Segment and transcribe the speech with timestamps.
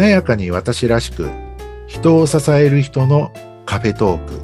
[0.00, 1.28] 華やかに私らしく
[1.86, 3.34] 人を支える人の
[3.66, 4.40] カフェトーク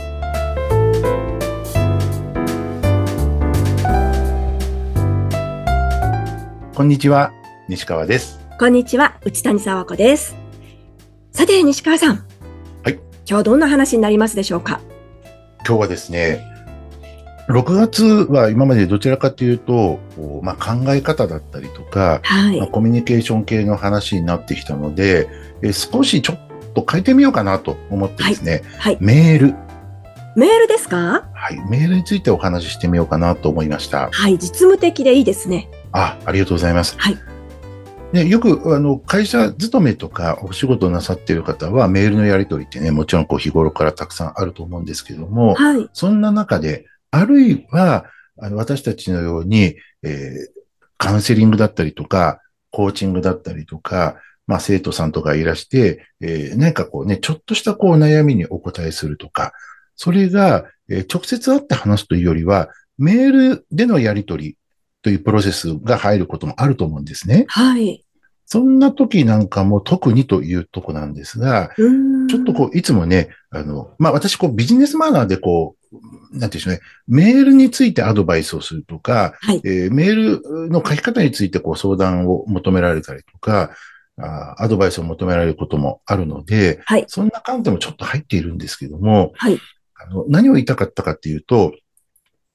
[6.75, 7.33] こんにちは
[7.71, 10.37] 西川ですこんにちは、内谷沢子です。
[11.33, 12.17] さて、西川さん。
[12.85, 12.93] はい。
[12.93, 14.83] 今日はどんな話になりますでしょうか？
[15.67, 16.45] 今日はですね
[17.49, 20.01] 6月は今までどちらかというと、
[20.43, 22.59] まあ、考え方だったりとか、はい。
[22.59, 25.29] まあ、コミュニケーション系の話になってきたので、
[25.63, 26.39] え少しちょっ
[26.75, 28.99] と変えてみようかなと思ってですね、はい。
[29.01, 29.55] メール、
[30.35, 31.25] メールですか？
[31.33, 34.11] はい、メールについてお話ししてみようかなと思いました。
[34.11, 34.33] はい。
[34.33, 35.71] 実務的でいいですね。
[35.93, 36.97] あ、ありがとうございます。
[36.99, 37.17] はい。
[38.13, 45.89] ね、よく、あの、会社勤めとかお仕事をなさっている方は、メールのやり取りってね、もちろんこう日頃からたくさんあると思うんですけども、はい。
[45.93, 46.87] そんな中で、
[47.19, 48.07] あるいは、
[48.39, 50.57] あの私たちのように、えー
[50.99, 59.53] カウンセリングだったりとか、コーチングだったりとか、まあ生徒さんとかいらして、えー何かこうね、ちょっとしたこう悩みにお答えするとか、
[59.95, 64.59] それが、えー直接会って話すというよりは、メールでのやり取り
[65.03, 67.45] というプロセスが入ることもあると思うんですね。
[67.49, 68.05] はい。
[68.47, 71.71] そんな時なんかも特にというとこなんですが。
[72.29, 75.86] ちょっとこう、いつもね、あの、まあ、私、こう、ビジネスマナーでこう、
[76.33, 79.61] なんていうんでしょうね、メールについてアドバイスをするとか、はい。
[79.65, 83.71] えーメールの書き方についてこう相談を求められたりとか、
[84.19, 87.05] あーアドバイスを求められることもあるので、はい。
[87.09, 89.59] そんな観点もちょっと入っているんですけども、はい。
[89.95, 91.73] あの何を言いたかったかっていうと、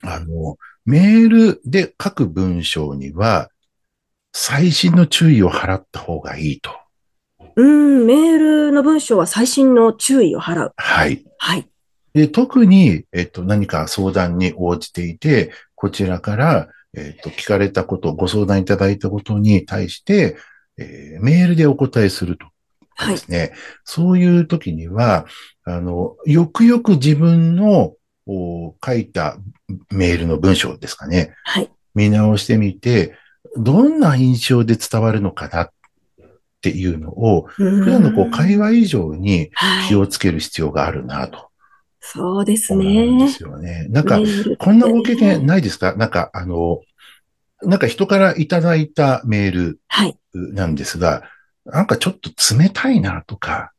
[0.03, 3.49] あの、メールで書く文章には、
[4.33, 6.71] 最新の注意を払った方がいいと。
[7.55, 8.05] うーん。
[8.05, 10.73] メールの文章は最新の注意を払う。
[10.75, 11.23] はい。
[11.37, 11.69] はい。
[12.13, 20.37] で、特に、えっと、何か相談に応じていて、こちらから、えっと、聞かれたこと、ご相談いただいたことに対して、
[20.77, 22.47] えーメールでお答えすると
[23.09, 23.17] で。
[23.17, 23.53] すね。
[23.83, 25.25] そういう時には、
[25.63, 27.93] あの、よくよく自分の
[28.27, 29.37] お書いた
[29.89, 31.33] メールの文章ですかね。
[31.43, 31.69] はい。
[31.95, 33.15] 見直してみて、
[33.57, 35.69] どんな印象で伝わるのかなっ
[36.61, 39.95] ていうのを、普普段のこう会話以上にはい気。
[39.95, 41.50] をつける必要があるなと
[42.01, 43.29] そうです思うんでね。
[43.29, 43.87] すよね。
[43.89, 44.19] なんか
[44.59, 45.95] こんなご経験ないですか？
[45.95, 46.81] なんか、あの、
[47.61, 50.17] なんか人からいただいたメールはい。
[50.33, 51.23] なんですが、
[51.65, 53.71] なんかちょっと冷たいなとか、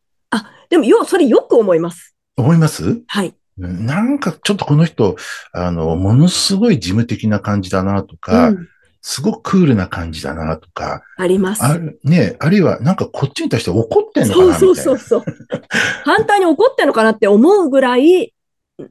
[0.71, 2.17] でも、よ、それよく思います。
[2.37, 3.03] 思います？
[3.07, 3.35] はい。
[3.59, 5.17] うんなんかちょっとこの人、
[5.53, 8.69] あの、ものすごい事務的な感じだなとか、うん。
[9.03, 11.65] すごくクールな感じだなとか、あります。
[11.65, 14.77] ある、ね、あるいはなんかこっちに対して怒ってんのかなそう。
[14.77, 15.37] そうそうそう。
[16.05, 18.33] 反対に怒ってんのかなって思うぐらい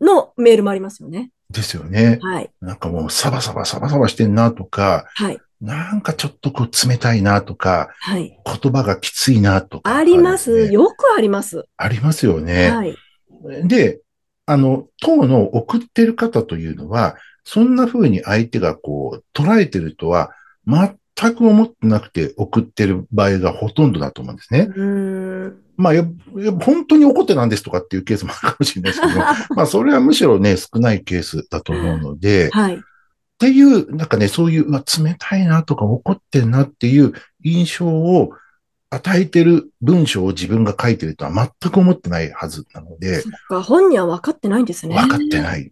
[0.01, 1.31] のメールもありますよね。
[1.49, 2.19] ですよね。
[2.21, 2.49] はい。
[2.61, 5.39] なんかもうサバサバサバサバしてんなとか、はい。
[5.61, 8.37] なんかちょっとこう冷たいなとか、はい。
[8.45, 10.67] 言葉がきついなとか、あります。
[10.67, 11.67] ねよくあります。
[11.77, 12.69] ありますよね。
[12.69, 12.97] はい。
[13.65, 14.01] で、
[14.45, 20.31] あの、当の送ってる方というのは、そんな風に相手がこう、捉えてるとは、
[20.67, 24.69] 全く思ってなくて送ってる場合がほとんどだと思うんですね。
[25.77, 25.93] まあ、
[26.63, 29.15] 本当に怒ってなんですとかっていうケースもあるかもしれないですけど、
[29.55, 32.75] まあ、それはむしろね、少ないケースだと思うので、はい。
[32.75, 32.79] っ
[33.39, 37.13] ていう、なんかね、そういう、うわ冷たいなとか怒ってんなっていう
[37.43, 38.33] 印象を
[38.91, 41.31] 与えてる文章を自分が書いてるとは
[41.61, 44.95] 全く思ってないはずなのでそ、っか、本人は分かってないんですね。
[44.95, 45.71] 分かってない。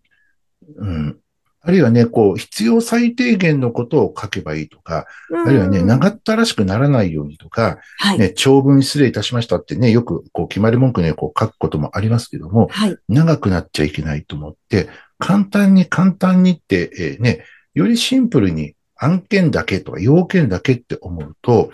[0.78, 1.20] うん。
[1.62, 5.48] あるいはね、こう、必要最低限のことを書けばいいとか、うん。
[5.48, 8.20] あるいはね、長ったらしくならないようにとか、はい。
[8.20, 12.98] ね、長文失礼いたしましたってね、よくこう、決まり文句ね、こう書くこともありますけども、はい。
[13.10, 14.88] 長くなっちゃいけないと思って、
[15.18, 17.44] 簡単に簡単にって、えーね、
[17.74, 21.72] よりシンプルに案件だけとか要件だけって思うと、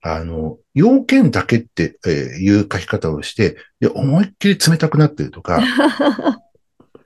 [0.00, 5.60] あの、要件だけってえーいう書き方をして、で、思いっきり冷たくなってるとか、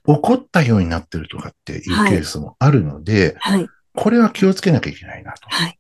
[0.08, 3.68] 怒ったようになってるとかっていうケースもあるので、はい。
[3.94, 5.48] これは気をつけなきゃいけないなと。
[5.50, 5.78] はい。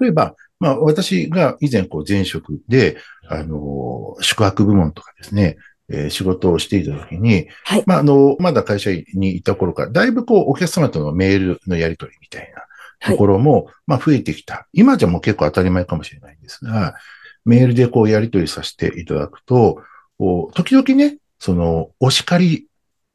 [0.00, 5.56] 例えば、まあ私が以前こう前職で、あの、宿泊部門とかですね、
[5.88, 7.84] えー仕事をしていたときに、はい。
[7.86, 12.52] まあ、あの、まだ会社にいた頃から、だいぶこう、お客様とのメールのやり取りみたい
[13.00, 14.68] なところも、まあ、増えてきた。
[14.74, 16.96] 今じゃもう結構当たり前かもしれないんですが、
[17.46, 19.82] メールでこう、やり取りさせていただくと、
[20.52, 22.67] 時々ね、その、お叱り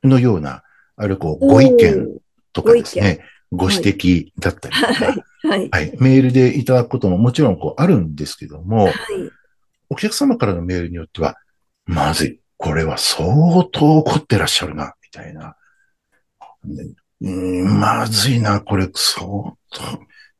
[0.04, 0.64] のような、
[0.96, 2.20] あるこう、ご意見
[2.54, 3.20] とかですね、
[3.52, 5.24] ご指摘だったりとか、はい。
[5.44, 5.70] はい。
[5.70, 8.94] はい、メールでいただくことももちろんこう、あるんですけども、はい。
[9.90, 11.36] お客様からのメールによっては、
[11.86, 12.40] まずい。
[12.58, 15.56] これは相当怒ってらっしゃるな、みたいな。
[16.64, 19.56] でうーん、まずいな、これ、相当。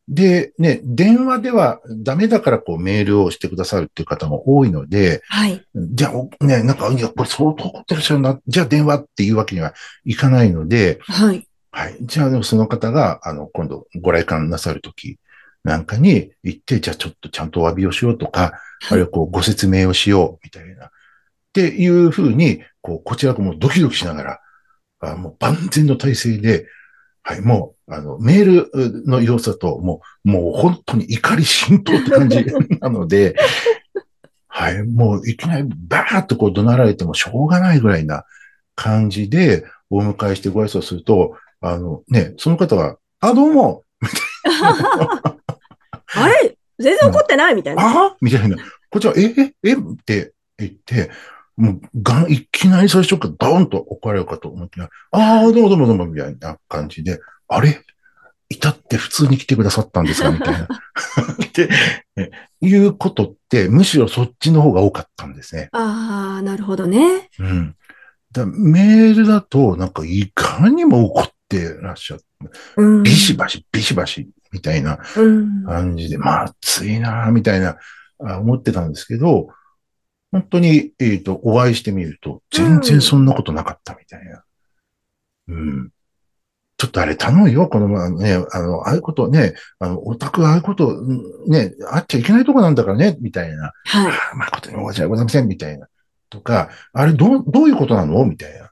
[0.09, 5.63] で、ね、電話ではダメだからこうメールをしてくださるっていう方も多いので、はい。
[5.75, 8.39] じゃあ、おね、なんか、いや、これ相当怒ってらっしゃるな。
[8.47, 9.73] じゃあ電話っていうわけには
[10.03, 11.47] いかないので、はい。
[11.71, 11.97] はい。
[12.01, 15.17] じゃあ、でもその方が、あの、今度ご来館なさるとき
[15.63, 18.53] なんかに行って、じゃあちょっとちゃんとお詫びをしようとか、
[18.89, 20.88] あるいはこうご説明をしよう、みたいな。
[20.88, 20.89] っ
[21.53, 24.39] ていうふうに、こう、こちらもドキドキしながら、
[24.99, 26.67] あもう万全の体制で、
[27.23, 32.45] はい、もう、あの、メールの様子だと、もう、もう本当に怒り浸透って感じ
[32.81, 33.35] なので、
[34.47, 38.23] はい、もういきなりバーッとこう怒鳴られてもしょうがないぐらいな
[38.75, 43.83] 感じでお迎えしてご挨拶すると、あのね、その方は、あ、どうも、
[46.15, 46.57] あれ？
[46.77, 47.55] 全然怒ってない？
[47.55, 48.07] みたいな。
[48.07, 48.15] あ？
[48.21, 48.57] みたいな。
[48.89, 49.73] こっちは、え、え、え？
[49.73, 51.09] って言って、
[51.55, 57.81] もう、がん、いきなり最初からドーンと怒られるかと思って、ああ、どうもどうもどうも、みたいな感じで、あれ？
[58.50, 60.67] 至って普通に来てくださったんですかみたいな。
[61.44, 61.69] って、
[62.15, 65.69] ねいうことって、むしろそっちの方が多かったんですね。
[65.71, 67.29] ああ、なるほどね。
[67.39, 67.75] うん。
[68.31, 72.25] だメールだと、なんか、いかにも怒ってらっしゃって、
[72.77, 73.03] うん。
[73.03, 75.63] ビシバシ、ビシバシ、みたいなうん。
[75.65, 77.77] 感じで、まあ、暑いな、みたいな、
[78.23, 79.47] あ思ってたんですけど、
[80.33, 84.44] 本当に、えっ、と、お会いしてみると、全然そんなことなかったみたいな。
[85.47, 85.89] うん。
[86.75, 93.74] ちょっとあれ頼むよ、このままね、あの、ああいうことね、あの、オタクああいうこと、うんね、あっちゃいけないとこなんだからね、みたいな。
[93.85, 94.12] はい。
[94.12, 95.88] ああ誠に申し訳ございません、みたいな。
[96.31, 98.25] とか、あれ、どう、どういうことなの？
[98.25, 98.71] みたいな。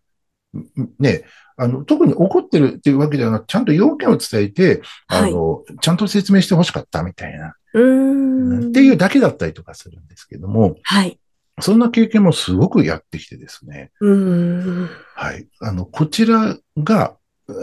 [0.55, 1.25] うんね、
[1.57, 5.31] あの、特に怒ってるっていうわけではなく、ちゃんと要件を伝えて、あはい。
[5.31, 7.53] の、ちゃんと説明してほしかったみたいな。
[7.73, 8.69] うーん。
[8.69, 11.19] っていうだけだったりとかするんですけども、はい。
[11.61, 13.91] そんな経験もすごくやってきてですね。
[13.99, 14.89] うーん。
[15.15, 15.47] はい。
[15.59, 17.15] あの、こちらが、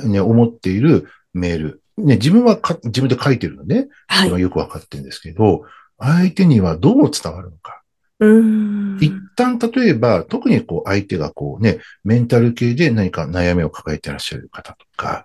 [0.04, 1.82] ね、思っているメール。
[1.96, 4.40] ね、自分はか自分で書いてるので、はい。
[4.40, 5.62] よくわかってるんですけど、
[5.98, 7.82] 相手にはどう伝わるのか。
[8.20, 8.98] ーん。
[9.00, 15.24] 一旦、例えば、特にこう、相手がこうね、メンタル系で何か悩みを抱えていらっしゃる方とか、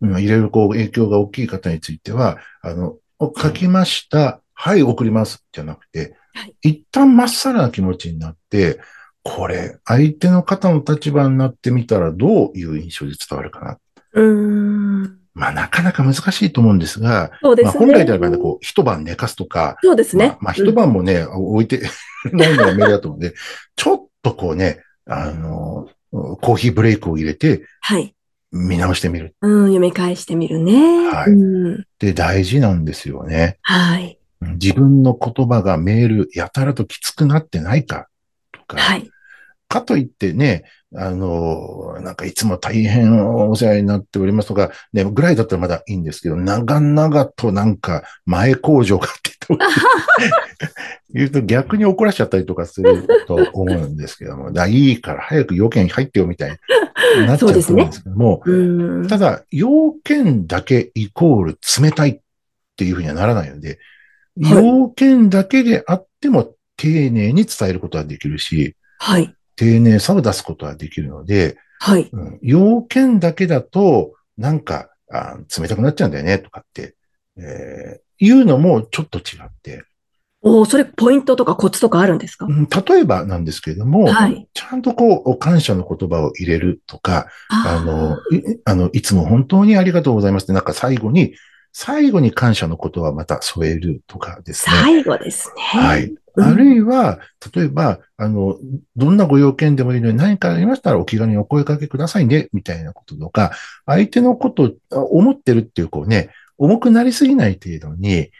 [0.00, 4.40] うんいろいろこう、影響が大きい方については、あの、お書きました。
[4.52, 5.44] はい、送ります。
[5.52, 8.80] じゃなくて、はい一旦まっさらな気持ちになって、
[9.22, 13.78] これ、相手の方の立場になってみたらどういう印象で伝わるかな。
[14.12, 15.18] うーん。
[15.32, 17.86] まあ、なかなか難しいと思うんですが、まあ、そうですね。
[17.86, 20.26] 本来であればね、こう、一晩寝かすとか、そうですね。
[20.28, 21.82] まあ、まあ一晩もね、置いて
[22.32, 23.34] ないのがメールだと思うので、
[23.74, 28.14] ちょっとこうね、あの、コーヒーブレイクを入れてはい。
[28.52, 31.08] 見直してみるうん、読み返してみるね。
[31.08, 31.80] はいうん。
[31.80, 33.58] って大事なんですよね。
[33.62, 34.18] はい。
[34.52, 38.08] 自分の言葉がメールやたらときつくなってないか
[38.52, 39.10] とか、はい。
[39.68, 40.64] かといってね、
[40.96, 49.66] あの、なんかいつも大変お世話になっておりますとか、ね、ぐらいだったらまだいいんですけど、長々となんか前工場がって言って
[51.10, 56.58] 言うと逆に怒らしちゃったりとかすると思うんですけども、だいいから早く要件入ってよみたい
[57.18, 59.08] になっちゃうと思うんですけども、うん。
[59.08, 62.20] ただ、要件だけイコール冷たいっ
[62.76, 63.78] ていうふうにはならないので、はい
[64.36, 69.34] 要件だけであっても丁寧に伝えることはできるし、はい。
[69.56, 72.08] 丁寧さを出すことはできるので、はい。
[72.12, 76.96] うん要件だけだと、なんかあ、冷たくなっちゃうんだよね、とかって、
[77.36, 79.82] えーいうのもちょっと違って、
[80.40, 82.46] おーそれポイントとかコツとかあるんですか？
[82.46, 84.48] うん例えばなんですけれども、はい。
[84.54, 91.34] ちゃんとこう、感謝の言葉を入れるとか、あーの、いあの、いつも本当にありがとうございますって、なんか最後に、
[91.76, 94.76] 最後に感謝の言葉をまた添えるとかですね。
[94.76, 95.62] 最後ですね。
[95.62, 96.04] はい。
[96.04, 97.20] うんあるいは、
[97.54, 98.58] 例えば、あの、
[98.96, 103.52] どんなご用件でもいいので何かありましたらお気軽にお声掛けくださいね、みたいなこととか、
[103.86, 108.30] 相手のことを思ってるっていう、こうね、重くなりすぎない程度に、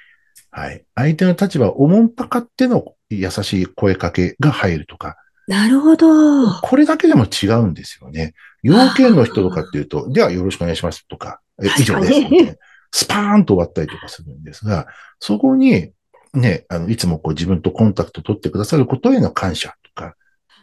[0.50, 0.84] はい。
[0.96, 6.50] 相手の立場をおもんぱかっての優しい声かけが入るとか、なるほど。
[6.50, 8.34] これだけでも違うんですよね。
[8.64, 12.58] 要件の人とかっていうと、ではよろしくお願いしますとか、え以上です。
[12.94, 14.86] スパーンと終わったりとかするんですが、
[15.18, 15.90] そこに、
[16.32, 20.14] ね、あの、いつもこう自分とコンタクト取ってくださることへの感謝とか、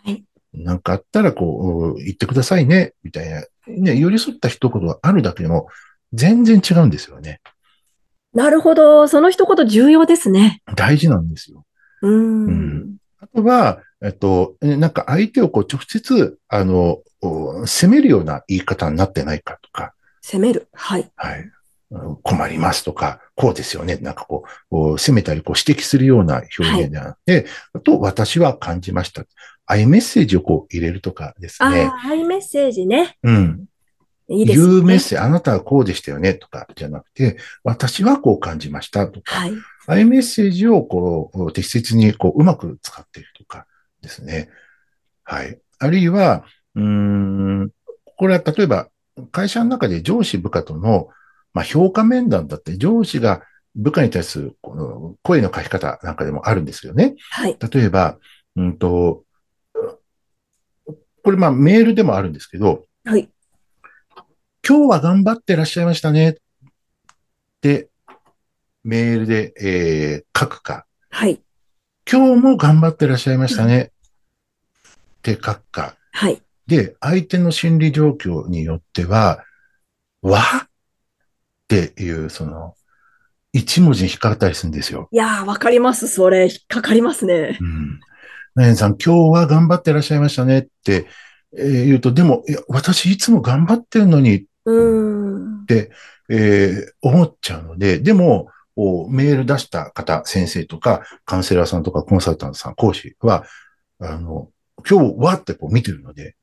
[0.05, 0.23] はい
[0.53, 5.67] なんかあったらこう、言ってくださいね、みたいな、ね、寄り添った一言があるだけでも、
[6.11, 7.39] 全然違うんですよね。
[8.33, 9.07] なるほど。
[9.07, 10.61] その一言重要ですね。
[10.75, 11.65] 大事なんですよ。
[12.01, 12.45] うーん。
[12.45, 20.67] うんあとは、えっと、えなんか相手をこう直接、あの、お責めるような言い方になってないかとか、攻める。
[20.73, 21.11] はい。
[21.15, 21.51] はい。
[21.91, 23.98] うん困りますとか、こうですよね。
[23.98, 29.25] なんかこう、責めたりこう指摘するような表現であって、あと、私は感じました。
[29.65, 31.83] アイメッセージをこう入れるとかですあね。
[31.83, 33.17] あ、アイメッセージね。
[33.24, 33.65] うん。
[34.29, 34.65] いいですね。
[34.67, 39.51] 言うメッセージ、あなたはこうでしたよねとかじゃなくて、私はこう感じましたとか、はい。
[39.88, 43.65] ああいうメッセージをこう適切にこううまく使っているとか
[44.01, 44.50] ですね。
[45.24, 45.60] はい。
[45.79, 46.45] あるいは、
[46.75, 47.71] うーん、
[48.17, 48.88] これは例えば
[49.31, 51.10] 会社の中で上司部下との、
[51.53, 53.41] まあ、評価面談だって上司が
[53.75, 57.15] 部下に対するこの声の書き方なんかでもあるんですけどね。
[57.29, 57.58] はい。
[57.72, 58.17] 例えば、
[58.55, 59.24] うんと、
[61.24, 63.29] これまあメールでもあるんですけど、はい。
[64.67, 66.36] 今日は頑張ってらっしゃいましたねっ
[67.62, 67.89] て
[68.84, 71.39] メールで、えー書くか、はい。
[72.12, 73.91] 今日も頑張ってらっしゃいましたね
[75.17, 75.96] って書くか。
[76.12, 76.41] はい。
[76.65, 79.43] で、相手の心理状況によっては、
[80.22, 80.41] わ
[81.80, 82.75] っていう、その、
[83.54, 85.08] 一文字に引っかかったりするんですよ。
[85.12, 86.08] いやー、わかります。
[86.08, 87.58] それ、引っかかりますね。
[87.60, 88.00] うん。
[88.56, 91.08] ナエンさん、今日は頑張ってらっしゃいましたねって、
[91.58, 95.66] えー言うと、でも、いや、私いつも頑張ってるのに、うーん。
[95.70, 98.48] えー思っちゃうので、でも、
[99.10, 103.46] メール出した方、先生とか、カウンセラーさんとか、コンサルタントさん、講師は、
[104.00, 104.50] あの、
[104.90, 106.36] 今日はってこう見てるので、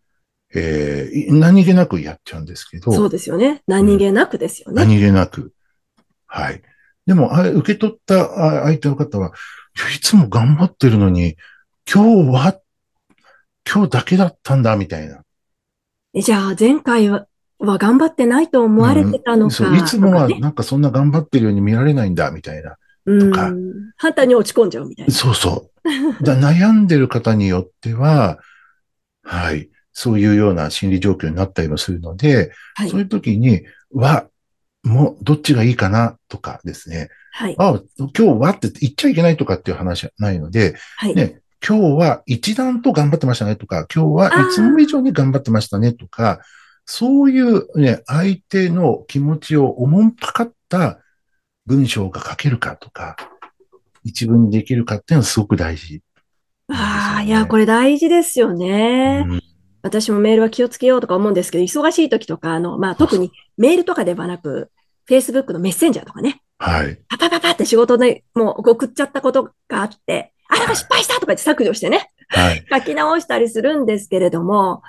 [0.55, 3.63] えーい何気なくやっちゃうんですけど、そうですよね。
[3.67, 4.83] 何気なくですよね。
[4.83, 5.53] 何気なく。
[6.27, 6.63] はい。
[7.07, 9.33] でも、あ受け取ったあ相手の方は、
[9.95, 11.37] いつも頑張ってるのに、
[11.91, 12.61] 今日は、
[13.71, 15.23] 今日だけだったんだ、みたいな。
[16.15, 17.27] えじゃあ、前回は
[17.59, 19.55] は頑張ってないと思われてたのか。
[19.55, 22.77] そういつもはなんかそんな頑張ってるように見られないんだ、みたいな。
[23.07, 23.53] うんとか
[23.97, 25.13] 反対に落ち込んじゃうみたいな。
[25.13, 26.25] そうそう。
[26.25, 28.39] だ悩んでる方によっては、
[29.23, 33.01] はい、そういうような心理状況になったりもするので、はいそう。
[33.01, 33.63] いう時に、
[33.93, 34.29] は、
[34.85, 37.09] もう、どっちがいいかなとかですね。
[37.33, 37.57] はい。
[37.59, 41.17] あ、今日はって言っちゃいけないとかっていう話はないので、はい。
[41.17, 46.43] ね、今日は一段と頑張ってましたねとか、今日はいつも以上に頑張ってましたねとか、
[46.87, 51.01] そういうね、相手の気持ちをおもんぱかった
[51.67, 53.17] 文章が書けるかとか、
[54.05, 56.03] 一文にできるかっていうのはすごく大事。
[56.69, 59.25] ああ、いや、これ大事ですよね。
[59.29, 59.48] うん
[59.83, 64.71] 私もメールは気をつけようとか思うんですけど、忙しい時とか、あの、まあ、特にメールとかではなく、
[65.09, 66.99] Facebook のメッセンジャーとかね、はい。
[67.09, 72.65] パパパパって仕事でもう送っちゃったことがあって、あ、なんか失敗したとか言って削除してね、はい。
[72.71, 74.83] 書き直したりするんですけれども、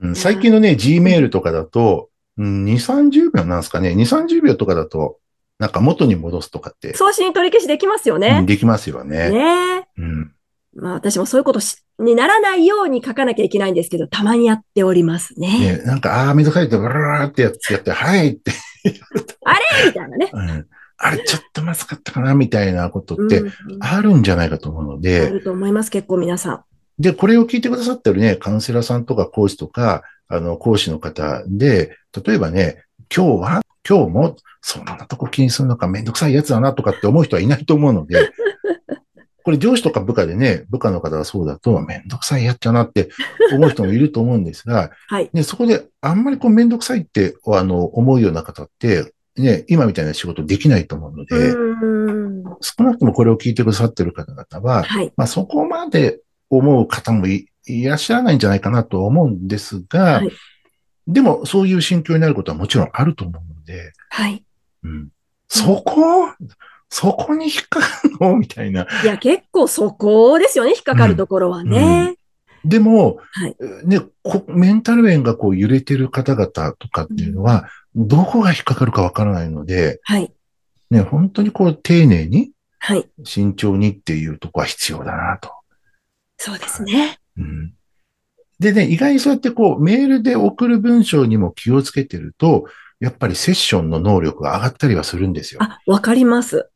[0.00, 3.90] うん最近のね、Gmail とかだと、うん、2、30秒なんですかね。
[3.90, 5.18] 2、30秒とかだと、
[5.58, 8.42] なんか元に戻すとかって、送信取り消しできますようんね。
[8.46, 9.30] できますよね。
[9.30, 10.32] ねうん。
[10.74, 15.76] まあ私もそういうことしにならないように書かなきゃいけないんですけど、たまにやっておりますね。
[15.78, 18.52] ね、なんか、ああー、めんどくさいって、ブラーってやって、やって、はいって、
[19.86, 20.30] みたいなね。
[20.32, 20.66] うん。
[20.96, 26.64] あれ、ちょっとまずかったかな、みたいなことってうんあるんじゃないかと思うのあで、ると思います、結構皆さん。
[26.98, 32.84] で、これを聞いてくださってるね、カウンセラーさんとか講師とか、あの、講師の方で、例えばね、
[33.14, 38.30] 今日は、今日も、そんなとこ気にするのかめんどくさいやつだなとかって思う人はいないと思うので、
[39.44, 43.10] これ上司とか部下でね、部下の方がそうだと、めんどくさいやっちゃなって
[43.52, 45.30] 思う人もいると思うんですが、 はい。
[45.32, 51.54] ね、そこであんまりこうめんどくさいって、あの、思うような方って、ね、今みたいな仕事できないと思うので。
[52.62, 55.12] 少なくともこれを聞いてくださってる方々は、はい。
[55.16, 56.20] まあそこまで
[56.50, 60.30] 思う方もいいらっしゃらないんじゃないかなと思うんですが、はい
[61.12, 64.44] でもそういう心境になることはもちろんあると思うので、はい。
[64.82, 65.08] うん、
[65.48, 66.28] そこ、
[66.90, 68.36] そこに引っかかるの？
[68.36, 68.86] みたいな。
[69.02, 72.16] いや、結構そこですよね、引っかかるところはね。
[72.64, 80.30] でも、はいね、こメンタル面がこう揺れてる方々とかっていうのは、どこが引っかかるかわからないので、はい。
[80.90, 83.08] ね、本当にこう丁寧に、はい。
[83.24, 85.50] 慎重にっていうとこは必要だなと。
[86.36, 87.18] そうですね。
[87.36, 87.72] うん
[88.58, 92.66] でね、意外にそうやってこう、メールで送る文章にも気をつけてると、
[93.00, 95.62] やっぱりセッションの能力が上がったりはするんですよ。
[95.62, 96.69] あ、わかります。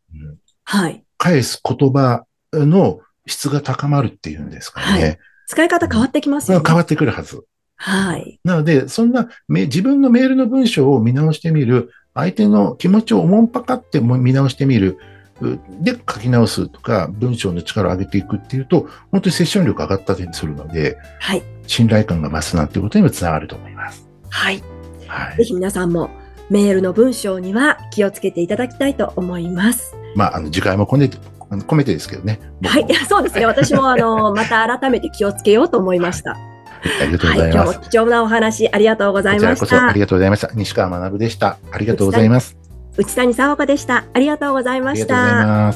[0.72, 1.04] うんはい。
[1.18, 5.18] 返す言葉の質が高まるっていうんですかね。
[5.46, 6.64] 使い方変わってきますよね。
[6.66, 7.44] 変わってくるはず。
[7.76, 8.40] はい。
[8.44, 14.98] なので、そんなめ自分のメールの文章を見直してみる、相手の気持ちをおもんぱかっても見直してみる、
[15.40, 21.42] うで、書き直すとか、文章の力を上げていくっていうと、本当にセッション力上がったりするので、はい。
[21.66, 24.08] 信頼感が増すなんていうことにもつながると思います。
[24.30, 24.62] はい。
[25.06, 25.36] はい。
[25.36, 26.10] ぜひ皆さんも
[26.50, 29.96] メールの文章には気をつけていただきたいと思います。
[30.14, 31.18] まあ、あの、次回も込めて、
[31.50, 32.40] あの込めてですけどね。
[32.64, 32.86] はい。
[33.08, 33.46] そうですね。
[33.46, 36.32] 私もあの、また改めて気をつけようと思いました。
[36.32, 37.38] ありがとうはい。
[37.38, 37.72] ございます。
[37.72, 40.00] 今日も貴重なお話ありがとうございましたこそあり。
[40.00, 40.50] がとうございました。
[40.54, 41.58] 西川学でした。
[41.72, 42.56] ありがとうございます。
[42.96, 44.04] 内谷沙和子でした。
[44.12, 45.72] ありがとうございました。